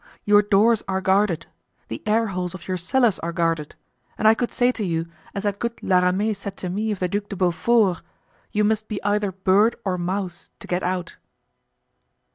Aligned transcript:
Your 0.25 0.41
doors 0.41 0.81
are 0.87 0.99
guarded, 0.99 1.45
the 1.87 2.01
airholes 2.07 2.55
of 2.55 2.67
your 2.67 2.75
cellars 2.75 3.19
are 3.19 3.31
guarded, 3.31 3.75
and 4.17 4.27
I 4.27 4.33
could 4.33 4.51
say 4.51 4.71
to 4.71 4.83
you, 4.83 5.05
as 5.35 5.43
that 5.43 5.59
good 5.59 5.73
La 5.83 5.99
Ramee 5.99 6.33
said 6.33 6.57
to 6.57 6.69
me 6.69 6.89
of 6.91 6.97
the 6.97 7.07
Duc 7.07 7.29
de 7.29 7.35
Beaufort, 7.35 8.01
you 8.51 8.63
must 8.63 8.87
be 8.87 8.99
either 9.03 9.31
bird 9.31 9.75
or 9.85 9.99
mouse 9.99 10.49
to 10.59 10.65
get 10.65 10.81
out." 10.81 11.17